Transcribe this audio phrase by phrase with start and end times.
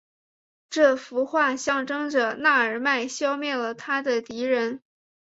[0.71, 4.81] 这幅画象征着那尔迈消灭了他的敌人。